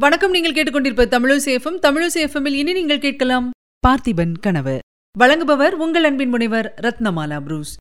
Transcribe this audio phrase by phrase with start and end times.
[0.00, 3.50] வணக்கம் நீங்கள் கேட்டுக்கொண்டிருப்ப தமிழசேஃபம் தமிழசேஃபமில் இனி நீங்கள் கேட்கலாம்
[3.86, 4.78] பார்த்திபன் கனவு.
[5.18, 7.76] வழங்குபவர் உங்கள் அன்பின் முனைவர் ரத்னமாலா புரூஸ்.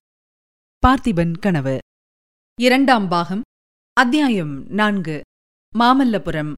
[0.88, 1.78] பார்த்திபன் கனவு.
[2.62, 3.42] இரண்டாம் பாகம்.
[3.94, 5.22] அத்தியாயம் நான்கு.
[5.80, 6.54] மாமல்லபுரம்.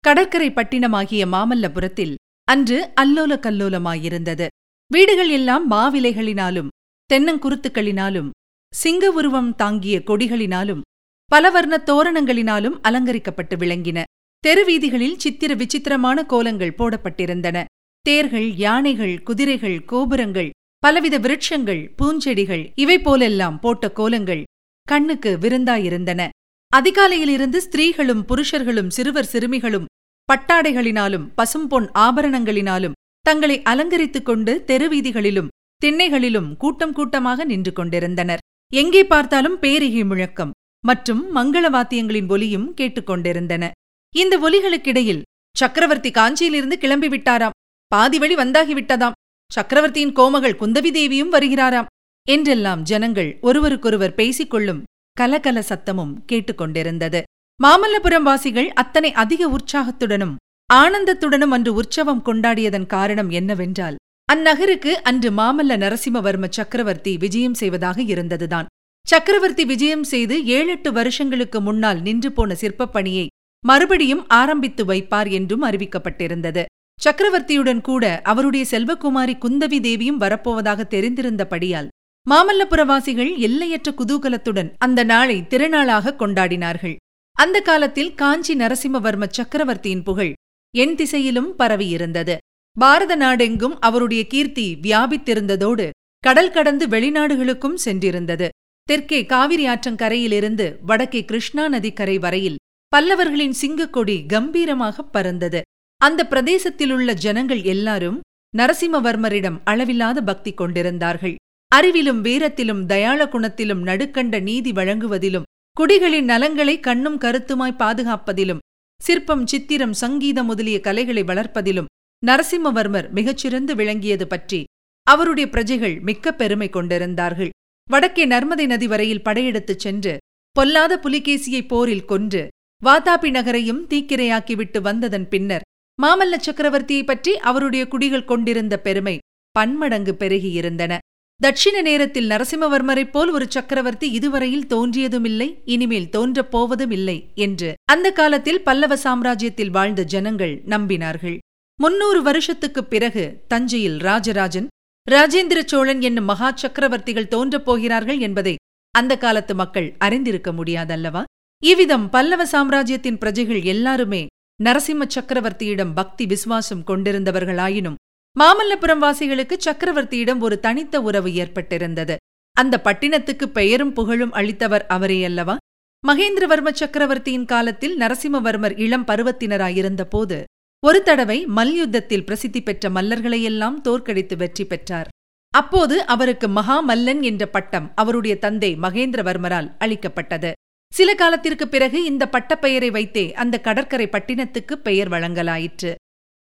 [0.00, 2.14] கடற்கரை பட்டினமாகிய மாமல்லபுரத்தில்
[2.44, 4.46] அன்று அல்லோல கல்லோலமாயிருந்தது.
[4.92, 6.68] வீடுகள் எல்லாம் மாவிலைகளினாலும்
[7.14, 8.30] தென்னங்குருத்துக்களினாலும்
[8.74, 10.80] சிங்க உருவம் தாங்கிய கொடிகளினாலும்
[11.24, 14.02] பலவர்ண தோரணங்களினாலும் அலங்கரிக்கப்பட்டு விளங்கின.
[14.44, 17.64] தெருவீதிகளில் சித்திர விசித்திரமான கோலங்கள் போடப்பட்டிருந்தன.
[18.06, 20.50] தேர்கள் யானைகள் குதிரைகள் கோபுரங்கள்
[20.82, 24.42] பலவித விருட்சங்கள் பூஞ்செடிகள் இவை போலெல்லாம் போட்ட கோலங்கள்
[24.86, 26.28] கண்ணுக்கு விருந்தாயிருந்தன.
[26.76, 29.88] அதிகாலையிலிருந்து ஸ்திரீகளும் புருஷர்களும் சிறுவர் சிறுமிகளும்
[30.28, 35.52] பட்டாடைகளினாலும் பசும்பொன் ஆபரணங்களினாலும் தங்களை அலங்கரித்துக் கொண்டு தெருவீதிகளிலும்
[35.82, 38.42] திண்ணைகளிலும் கூட்டம் கூட்டமாக நின்று கொண்டிருந்தனர்.
[38.72, 43.70] எங்கே பார்த்தாலும் பேரிகை முழக்கம் மற்றும் மங்கள வாத்தியங்களின் ஒலியும் கேட்டுக்கொண்டிருந்தன
[44.14, 45.22] இந்த ஒலிகளுக்கிடையில்
[45.56, 47.56] சக்கரவர்த்தி காஞ்சியிலிருந்து கிளம்பி விட்டாராம்
[47.92, 49.16] பாதி வழி வந்தாகிவிட்டதாம்.
[49.50, 51.86] சக்கரவர்த்தியின் கோமகள் குந்தவி தேவியும் வருகிறாராம்
[52.26, 54.82] என்றெல்லாம் ஜனங்கள் ஒருவருக்கொருவர் பேசிக்கொள்ளும்
[55.20, 57.22] கலகல சத்தமும் கேட்டுக்கொண்டிருந்தது.
[57.60, 60.34] மாமல்லபுரம் வாசிகள் அத்தனை அதிக உற்சாகத்துடனும்
[60.74, 63.96] ஆனந்தத்துடனும் அன்று உற்சவம் கொண்டாடியதன் காரணம் என்னவென்றால்
[64.32, 68.66] அந்நகருக்கு அன்று மாமல்ல நரசிம்மவர்ம சக்கரவர்த்தி விஜயம் செய்வதாக இருந்ததுதான்.
[69.06, 73.26] சக்கரவர்த்தி விஜயம் செய்து ஏழெட்டு வருஷங்களுக்கு முன்னால் நின்று போன சிற்பப் பணியை
[73.64, 76.64] மறுபடியும் ஆரம்பித்து வைப்பார் என்றும் அறிவிக்கப்பட்டிருந்தது.
[77.04, 81.88] சக்கரவர்த்தியுடன் கூட அவருடைய செல்வகுமாரி குந்தவி தேவியும் வரப்போவதாக தெரிந்திருந்தபடியால்
[82.26, 86.96] மாமல்லபுரவாசிகள் எல்லையற்ற குதூகலத்துடன் அந்த நாளை திருநாளாக கொண்டாடினார்கள்.
[87.36, 90.32] அந்த காலத்தில் காஞ்சி நரசிம்மவர்ம சக்கரவர்த்தியின் புகழ்
[90.74, 92.36] என் திசையிலும் பரவியிருந்தது.
[92.76, 95.86] பாரத நாடெங்கும் அவருடைய கீர்த்தி வியாபித்திருந்ததோடு
[96.24, 98.48] கடல் கடந்து வெளிநாடுகளுக்கும் சென்றிருந்தது.
[98.88, 105.60] தெற்கே காவிரி ஆற்றங்கரையிலிருந்து வடக்கே கிருஷ்ணா நதிக்கரை வரையில் பல்லவர்களின் சிங்கக்கொடி கம்பீரமாகப் பறந்தது.
[105.96, 108.20] அந்த பிரதேசத்திலுள்ள ஜனங்கள் எல்லாரும்
[108.56, 111.34] நரசிம்மவர்மரிடம் அளவில்லாத பக்தி கொண்டிருந்தார்கள்.
[111.74, 115.42] அறிவிலும் வீரத்திலும் தயாள குணத்திலும் நடுக்கண்ட நீதி வழங்குவதிலும்
[115.80, 118.58] குடிகளின் நலங்களை கண்ணும் கருத்துமாய் பாதுகாப்பதிலும்
[119.02, 121.90] சிற்பம் சித்திரம் சங்கீதம் முதலிய கலைகளை வளர்ப்பதிலும்
[122.26, 124.64] நரசிம்மவர்மர் மிகச்சிறந்து விளங்கியது பற்றி
[125.02, 127.50] அவருடைய பிரஜைகள் மிக்க பெருமை கொண்டிருந்தார்கள்.
[127.90, 130.16] வடக்கே நர்மதை நதி வரையில் படையெடுத்துச் சென்று
[130.52, 132.48] பொல்லாத புலிகேசியை போரில் கொன்று
[132.84, 135.60] வாதாபி நகரையும் தீக்கிரையாக்கிவிட்டு வந்ததன் பின்னர்
[136.02, 139.18] மாமல்ல சக்கரவர்த்தியைப் பற்றி அவருடைய குடிகள் கொண்டிருந்த பெருமை
[139.50, 140.98] பன்மடங்கு பெருகியிருந்தன.
[141.42, 148.96] தட்சிண நேரத்தில் நரசிம்மவர்மரைப் போல் ஒரு சக்கரவர்த்தி இதுவரையில் தோன்றியதுமில்லை இனிமேல் தோன்றப் போவதுமில்லை என்று அந்த காலத்தில் பல்லவ
[148.96, 151.38] சாம்ராஜ்யத்தில் வாழ்ந்த ஜனங்கள் நம்பினார்கள்.
[151.80, 154.68] முன்னூறு வருஷத்துக்குப் பிறகு தஞ்சையில் ராஜராஜன்
[155.10, 158.56] ராஜேந்திர சோழன் என்னும் மகா சக்கரவர்த்திகள் தோன்றப் போகிறார்கள் என்பதை
[158.90, 161.22] அந்த காலத்து மக்கள் அறிந்திருக்க முடியாதல்லவா?
[161.62, 164.20] இவ்விதம் பல்லவ சாம்ராஜ்யத்தின் பிரஜைகள் எல்லாருமே
[164.64, 167.96] நரசிம்ம சக்கரவர்த்தியிடம் பக்தி விசுவாசம் கொண்டிருந்தவர்களாயினும்
[168.36, 172.16] மாமல்லபுரம் வாசிகளுக்கு சக்கரவர்த்தியிடம் ஒரு தனித்த உறவு ஏற்பட்டிருந்தது.
[172.56, 175.56] அந்த பட்டினத்துக்கு பெயரும் புகழும் அளித்தவர் அவரேயல்லவா
[176.04, 180.38] மகேந்திரவர்ம சக்கரவர்த்தியின் காலத்தில் நரசிம்மவர்மர் இளம் பருவத்தினராயிருந்த போது
[180.82, 185.08] ஒரு தடவை மல்யுத்தத்தில் பிரசித்தி பெற்ற மல்லர்களையெல்லாம் தோற்கடித்து வெற்றி பெற்றார்.
[185.52, 190.52] அப்போது அவருக்கு மகாமல்லன் என்ற பட்டம் அவருடைய தந்தை மகேந்திரவர்மரால் அளிக்கப்பட்டது.
[190.94, 195.94] சில காலத்திற்குப் பிறகு இந்த பட்டப்பெயரை வைத்தே அந்த கடற்கரை பட்டினத்துக்கு பெயர் வழங்கலாயிற்று.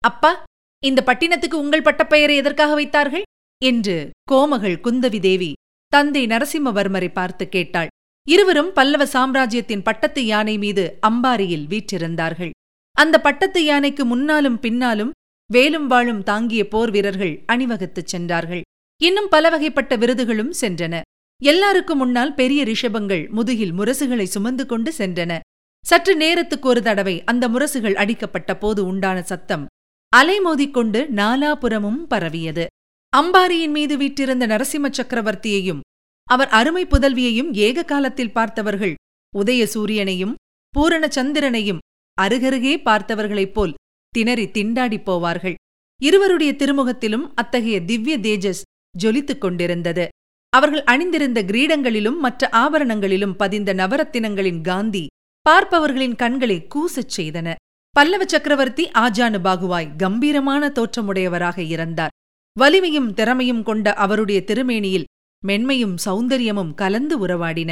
[0.03, 0.43] அப்பா
[0.83, 3.21] இந்த பட்டினத்துக்கு உங்கள் பட்டப்பெயரை எதற்காக வைத்தார்கள்?
[3.65, 5.53] என்று கோமகள் குந்தவி தேவி
[5.87, 7.87] தந்தை நரசிம்மவர்மரை பார்த்து கேட்டாள்.
[8.27, 12.49] இருவரும் பல்லவ சாம்ராஜ்யத்தின் பட்டத்து யானை மீது அம்பாரியில் வீற்றிருந்தார்கள்.
[12.91, 15.11] அந்த பட்டத்து யானைக்கு முன்னாலும் பின்னாலும்
[15.51, 18.61] வேலும் வாழும் தாங்கிய போர் வீரர்கள் அணிவகுத்துச் சென்றார்கள்.
[19.01, 21.01] இன்னும் பல வகைப்பட்ட விருதுகளும் சென்றன.
[21.41, 25.39] எல்லாருக்கும் முன்னால் பெரிய ரிஷபங்கள் முதுகில் முரசுகளை சுமந்து கொண்டு சென்றன.
[25.85, 29.65] சற்று நேரத்துக்கு ஒரு தடவை அந்த முரசுகள் அடிக்கப்பட்ட போது உண்டான சத்தம்
[30.17, 32.65] அலைமோதிக்கொண்டு நாலாபுரமும் பரவியது.
[33.17, 35.79] அம்பாரியின் மீது வீற்றிருந்த நரசிம்ம சக்கரவர்த்தியையும்
[36.27, 38.95] அவர் அருமை புதல்வியையும் ஏக காலத்தில் பார்த்தவர்கள்
[39.33, 40.35] உதய சூரியனையும்
[40.73, 41.81] பூரண சந்திரனையும்
[42.17, 43.73] அருகருகே பார்த்தவர்களைப் போல்
[44.09, 45.55] திணறி திண்டாடிப் போவார்கள்.
[46.01, 48.61] இருவருடைய திருமுகத்திலும் அத்தகைய திவ்ய தேஜஸ்
[48.95, 50.07] ஜொலித்துக் கொண்டிருந்தது.
[50.53, 55.07] அவர்கள் அணிந்திருந்த கிரீடங்களிலும் மற்ற ஆபரணங்களிலும் பதிந்த நவரத்தினங்களின் காந்தி
[55.45, 57.47] பார்ப்பவர்களின் கண்களை கூசச் செய்தன.
[57.95, 62.13] பல்லவ சக்கரவர்த்தி ஆஜானு பாகுவாய் கம்பீரமான தோற்றமுடையவராக இருந்தார்
[62.57, 65.07] வலிமையும் திறமையும் கொண்ட அவருடைய திருமேனியில்
[65.43, 67.71] மென்மையும் சௌந்தரியமும் கலந்து உறவாடின.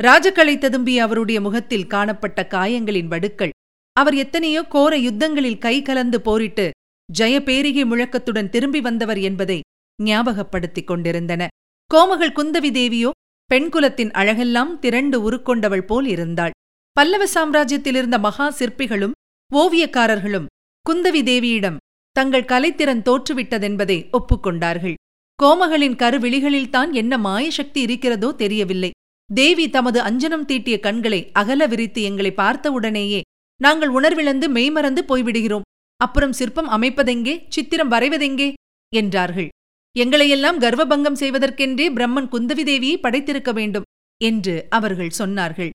[0.00, 3.54] ராஜக்கலை ததும்பிய அவருடைய முகத்தில் காணப்பட்ட காயங்களின் வடுக்கள்
[3.96, 6.66] அவர் எத்தனையோ கோர யுத்தங்களில் கை கலந்து போரிட்டு
[7.08, 9.58] ஜெயபேரிகை முழக்கத்துடன் திரும்பி வந்தவர் என்பதை
[9.98, 11.42] ஞாபகப்படுத்திக் கொண்டிருந்தன.
[11.90, 13.10] கோமகள் குந்தவி தேவியோ
[13.50, 16.50] பெண்குலத்தின் அழகெல்லாம் திரண்டு உருக்கொண்டவள் போல் இருந்தாள்.
[16.92, 19.12] பல்லவ சாம்ராஜ்யத்திலிருந்த மகா சிற்பிகளும்
[19.52, 20.46] ஓவியக்காரர்களும்
[20.86, 21.76] குந்தவி தேவியிடம்
[22.12, 24.94] தங்கள் கலைத்திறன் தோற்றுவிட்டதென்பதை ஒப்புக்கொண்டார்கள்.
[25.42, 28.90] கோமகளின் கருவிழிகளில்தான் என்ன மாயசக்தி இருக்கிறதோ தெரியவில்லை.
[29.30, 33.20] தேவி தமது அஞ்சனம் தீட்டிய கண்களை அகல விரித்து எங்களை பார்த்தவுடனேயே
[33.60, 35.66] நாங்கள் உணர்விழந்து மெய்மறந்து போய்விடுகிறோம்.
[36.00, 37.36] அப்புறம் சிற்பம் அமைப்பதெங்கே?
[37.48, 38.52] சித்திரம் வரைவதெங்கே?
[38.92, 39.48] என்றார்கள்.
[39.96, 43.86] எங்களையெல்லாம் கர்வபங்கம் செய்வதற்கென்றே பிரம்மன் குந்தவி தேவியை படைத்திருக்க வேண்டும்
[44.20, 45.70] என்று அவர்கள் சொன்னார்கள்.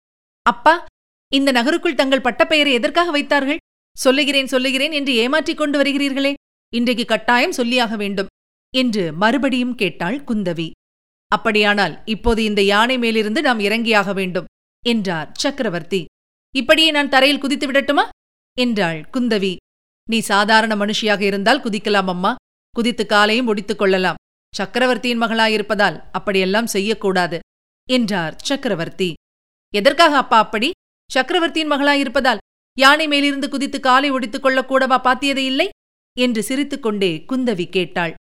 [0.46, 0.86] அப்பா
[1.32, 3.58] இந்த நகருக்குள் தங்கள் பட்டப்பெயரை எதற்காக வைத்தார்கள்?
[3.98, 6.34] சொல்லுகிறேன் சொல்லுகிறேன் என்று ஏமாற்றிக் கொண்டு வருகிறீர்களே.
[6.74, 8.30] இன்றைக்கு கட்டாயம் சொல்லியாக வேண்டும்
[8.74, 10.72] என்று மறுபடியும் கேட்டாள் குந்தவி.
[11.28, 14.50] அப்படியானால் இப்போது இந்த யானை மேலிருந்து நாம் இறங்கியாக வேண்டும்
[14.86, 16.06] என்றார் சக்கரவர்த்தி.
[16.56, 18.06] இப்படியே நான் தரையில் குதித்து விடட்டுமா?
[18.58, 19.56] என்றாள் குந்தவி.
[20.10, 22.36] நீ சாதாரண மனுஷியாக இருந்தால் குதிக்கலாம் அம்மா.
[22.76, 24.20] குதித்து காலையும் ஒடித்துக் கொள்ளலாம்.
[24.56, 27.40] சக்கரவர்த்தியின் மகளாயிருப்பதால் அப்படியெல்லாம் செய்யக்கூடாது
[27.90, 29.14] என்றார் சக்கரவர்த்தி.
[29.74, 30.72] எதற்காக அப்பா அப்படி?
[31.12, 32.42] சக்கரவர்த்தியின் மகளாயிருப்பதால்
[32.78, 35.70] யானை மேலிருந்து குதித்து காலை ஒடித்துக் கொள்ளக்கூடவா பாத்தியதே இல்லை?
[36.18, 38.14] என்று சிரித்துக்கொண்டே குந்தவி கேட்டாள்.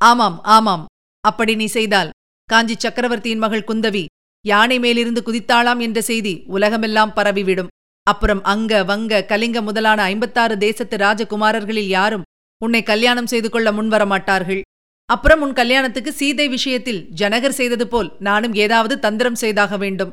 [0.00, 0.84] ஆமாம் ஆமாம்
[1.20, 2.10] அப்படி நீ செய்தால்.
[2.44, 4.04] காஞ்சி சக்கரவர்த்தியின் மகள் குந்தவி
[4.44, 7.72] யானை மேலிருந்து குதித்தாளாம் என்ற செய்தி உலகமெல்லாம் பரவிவிடும்.
[8.06, 12.26] அப்புறம் அங்க வங்க கலிங்க முதலான ஐம்பத்தாறு தேசத்து ராஜகுமாரர்களில் யாரும்
[12.64, 14.62] உன்னை கல்யாணம் செய்து கொள்ள முன்வர மாட்டார்கள்
[15.06, 20.12] அப்புறம் உன் கல்யாணத்துக்கு சீதை விஷயத்தில் ஜனகர் செய்தது போல் நானும் ஏதாவது தந்திரம் செய்தாக வேண்டும்.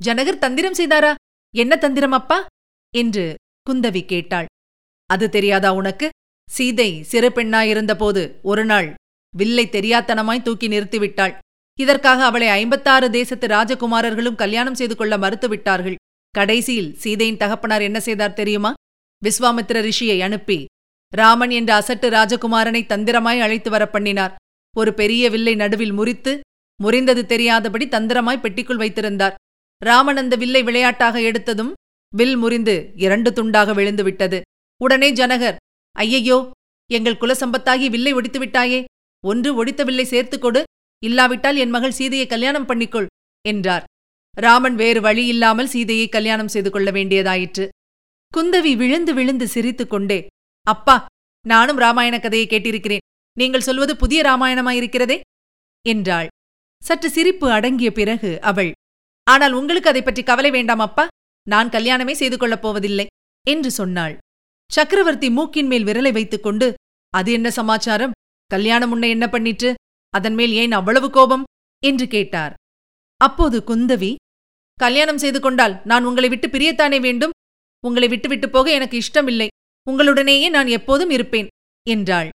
[0.00, 1.14] ஜனகர் தந்திரம் செய்தாரா?
[1.54, 2.46] என்ன தந்திரம் அப்பா?
[2.94, 3.34] என்று
[3.70, 4.46] குந்தவி கேட்டாள்.
[5.10, 6.08] அது தெரியாதா உனக்கு?
[6.50, 8.88] சீதை சிறு பெண்ணாயிருந்தபோது ஒரு நாள்
[9.34, 11.34] வில்லை தெரியாத்தனமாய் தூக்கி நிறுத்திவிட்டாள்.
[11.78, 15.98] இதற்காக அவளை ஐம்பத்தாறு தேசத்து ராஜகுமாரர்களும் கல்யாணம் செய்து கொள்ள மறுத்துவிட்டார்கள்.
[16.34, 18.72] கடைசியில் சீதையின் தகப்பனார் என்ன செய்தார் தெரியுமா?
[19.22, 20.58] விஸ்வாமித்திர ரிஷியை அனுப்பி
[21.12, 24.34] ராமன் என்ற அசட்டு ராஜகுமாரனை தந்திரமாய் அழைத்து வர பண்ணினார்.
[24.76, 26.40] ஒரு பெரிய வில்லை நடுவில் முறித்து
[26.80, 29.34] முறிந்தது தெரியாதபடி தந்திரமாய் பெட்டிக்குள் வைத்திருந்தார்.
[29.82, 31.72] ராமன் அந்த வில்லை விளையாட்டாக எடுத்ததும்
[32.12, 34.38] வில் முறிந்து இரண்டு துண்டாக விழுந்து விட்டது.
[34.80, 35.56] உடனே ஜனகர்
[35.96, 36.50] ஐயையோ
[36.90, 38.84] எங்கள் குலசம்பத்தாகி வில்லை ஒடித்து விட்டாயே
[39.24, 40.62] ஒன்று ஒடித்த வில்லை சேர்த்துக் கொடு
[41.02, 43.06] இல்லாவிட்டால் என் மகள் சீதையை கல்யாணம் பண்ணிக்கொள்
[43.44, 43.84] என்றார்.
[44.34, 47.68] ராமன் வேறு வழி இல்லாமல் சீதையை கல்யாணம் செய்து கொள்ள வேண்டியதாயிற்று.
[48.32, 50.18] குந்தவி விழுந்து விழுந்து சிரித்துக் கொண்டே
[50.72, 50.96] அப்பா
[51.44, 53.04] நானும் ராமாயண கதையை கேட்டிருக்கிறேன்.
[53.36, 55.16] நீங்கள் சொல்வது புதிய ராமாயணமாயிருக்கிறதே?
[55.86, 56.28] என்றாள்.
[56.82, 58.70] சற்று சிரிப்பு அடங்கிய பிறகு அவள்
[59.26, 61.04] ஆனால் உங்களுக்கு அதை பற்றி கவலை வேண்டாம் அப்பா.
[61.46, 63.06] நான் கல்யாணமே செய்து கொள்ளப் போவதில்லை
[63.46, 64.14] என்று சொன்னாள்.
[64.70, 66.68] சக்கரவர்த்தி மூக்கின் மேல் விரலை வைத்துக் கொண்டு
[67.14, 68.16] அது என்ன சமாச்சாரம்?
[68.50, 69.70] கல்யாணம் உன்னை என்ன பண்ணிற்று?
[70.14, 71.44] அதன் மேல் ஏன் அவ்வளவு கோபம்?
[71.82, 72.54] என்று கேட்டார்.
[73.20, 74.12] அப்போது குந்தவி
[74.80, 77.34] கல்யாணம் செய்து கொண்டால் நான் உங்களை விட்டு பிரியத்தானே வேண்டும்?
[77.84, 79.48] உங்களை விட்டுவிட்டு போக எனக்கு இஷ்டமில்லை.
[79.88, 81.48] உங்களுடனேயே நான் எப்போதும் இருப்பேன்
[81.86, 82.28] என்றாள்.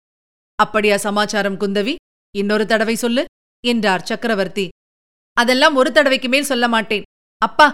[0.58, 1.94] அப்படியா சமாச்சாரம் குந்தவி.
[2.34, 3.22] இன்னொரு தடவை சொல்லு
[3.64, 4.66] என்றார் சக்கரவர்த்தி.
[5.36, 7.06] அதெல்லாம் ஒரு தடவைக்கு மேல் சொல்ல மாட்டேன்.
[7.42, 7.66] அப்பா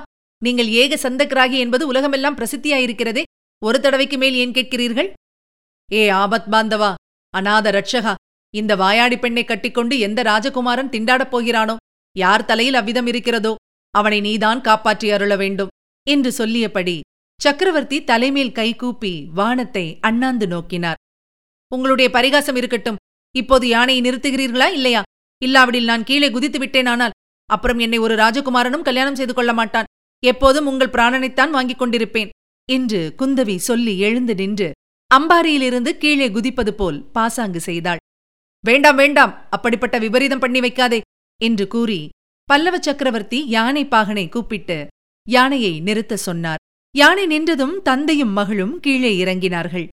[0.42, 3.22] நீங்கள் ஏக சந்தக்கராகி என்பது உலகமெல்லாம் பிரசித்தியாயிருக்கிறதே
[3.62, 5.08] ஒரு தடவைக்கு மேல் ஏன் கேட்கிறீர்கள்?
[5.88, 6.90] ஏ ஆபத் பாந்தவா
[7.34, 8.14] அநாத ரட்சகா
[8.54, 11.76] இந்த வாயாடி பெண்ணை கட்டிக்கொண்டு எந்த ராஜகுமாரன் திண்டாடப் போகிறானோ?
[12.16, 13.52] யார் தலையில் அவ்விதம் இருக்கிறதோ
[13.94, 15.72] அவனை நீதான் காப்பாற்றி அருள வேண்டும்
[16.06, 16.96] என்று சொல்லியபடி
[17.42, 20.98] சக்கரவர்த்தி தலைமேல் கைகூப்பி வானத்தை அண்ணாந்து நோக்கினார்.
[21.72, 22.96] உங்களுடைய பரிகாசம் இருக்கட்டும்.
[23.36, 25.02] இப்போது யானையை நிறுத்துகிறீர்களா இல்லையா?
[25.42, 27.14] இல்லாவிடில் நான் கீழே குதித்து விட்டேனானால்
[27.50, 29.84] அப்புறம் என்னை ஒரு ராஜகுமாரனும் கல்யாணம் செய்து கொள்ள மாட்டான்.
[30.22, 32.28] எப்போதும் உங்கள் பிராணனைத்தான் வாங்கிக் கொண்டிருப்பேன்.
[32.68, 34.72] என்று குந்தவி சொல்லி எழுந்து நின்று
[35.14, 37.96] அம்பாரியிலிருந்து கீழே குதிப்பது போல் பாசாங்கு செய்தாள்.
[38.64, 39.48] வேண்டாம் வேண்டாம்.
[39.50, 41.00] அப்படிப்பட்ட விபரீதம் பண்ணி வைக்காதே.
[41.40, 42.08] என்று கூறி
[42.44, 44.86] பல்லவ சக்கரவர்த்தி யானை பாகனை கூப்பிட்டு
[45.26, 46.62] யானையை நிறுத்த சொன்னார்.
[46.96, 49.88] யானை நின்றதும் தந்தையும் மகளும் கீழே இறங்கினார்கள்.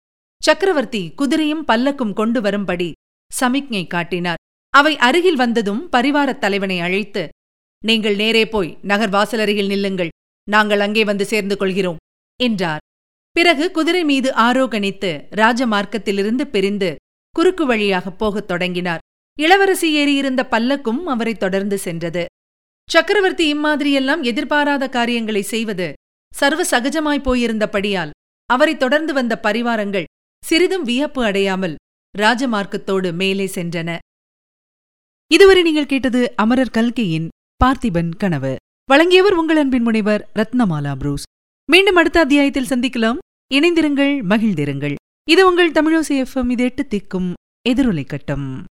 [0.43, 2.91] சக்கரவர்த்தி குதிரையும் பல்லக்கும் கொண்டு வரும்படி
[3.31, 4.41] சமிக்ஞை காட்டினார்.
[4.69, 7.29] அவை அருகில் வந்ததும் பரிவாரத் தலைவனை அழைத்து
[7.85, 10.09] நீங்கள் நேரே போய் நகர் வாசலருகில் நில்லுங்கள்.
[10.49, 11.97] நாங்கள் அங்கே வந்து சேர்ந்து கொள்கிறோம்
[12.43, 12.83] என்றார்.
[13.31, 16.95] பிறகு குதிரை மீது ஆரோகணித்து ராஜமார்க்கத்திலிருந்து பிரிந்து
[17.29, 18.99] குறுக்கு வழியாகப் போகத் தொடங்கினார்.
[19.39, 22.25] இளவரசி ஏறியிருந்த பல்லக்கும் அவரை தொடர்ந்து சென்றது.
[22.89, 25.93] சக்கரவர்த்தி இம்மாதிரியெல்லாம் எதிர்பாராத காரியங்களை செய்வது
[26.33, 28.09] சர்வ சகஜமாய் போயிருந்தபடியால்
[28.45, 30.09] அவரை தொடர்ந்து வந்த பரிவாரங்கள்
[30.43, 31.75] சிறிதும் வியப்பு அடையாமல்
[32.17, 33.97] ராஜமார்க்கத்தோடு மேலே சென்றன.
[35.31, 37.27] இதுவரை நீங்கள் கேட்டது அமரர் கல்கையின்
[37.63, 38.55] பார்த்திபன் கனவு.
[38.85, 41.23] வழங்கியவர் உங்கள் அன்பின் முனைவர் ரத்னமாலா புரூஸ்.
[41.71, 43.17] மீண்டும் அடுத்த அத்தியாயத்தில் சந்திக்கலாம்.
[43.53, 44.95] இணைந்திருங்கள் மகிழ்ந்திருங்கள்.
[45.29, 47.33] இது உங்கள் தமிழோசி எஃப்எம் இது எட்டு திக்கும்
[47.69, 48.63] எதிரொலை கட்டம்.